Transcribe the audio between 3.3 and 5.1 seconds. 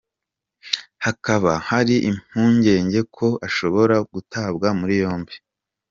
ashobora gutabwa muri